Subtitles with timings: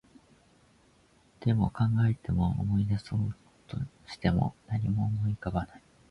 [1.41, 3.35] でも、考えても、思い出そう
[3.67, 3.77] と
[4.07, 5.83] しても、何も思い浮かばない